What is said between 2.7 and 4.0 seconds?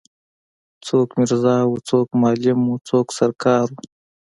څوک سر کار وو.